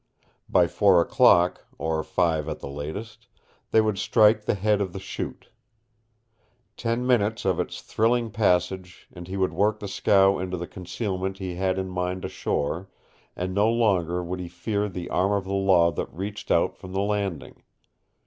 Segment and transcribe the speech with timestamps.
[0.49, 3.27] By four o'clock, or five at the latest,
[3.69, 5.49] they would strike the head of the Chute.
[6.75, 11.37] Ten minutes of its thrilling passage and he would work the scow into the concealment
[11.37, 12.89] he had in mind ashore,
[13.35, 16.93] and no longer would he fear the arm of the law that reached out from
[16.93, 17.61] the Landing.